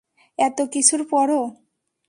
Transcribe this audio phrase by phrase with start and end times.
[0.39, 1.43] এত কিছুর পরও।